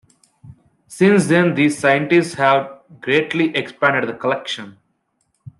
Since 0.87 1.27
then 1.27 1.53
these 1.53 1.77
scientists 1.77 2.33
have 2.33 2.79
greatly 3.01 3.55
expanded 3.55 4.09
the 4.09 4.17
collection. 4.17 4.79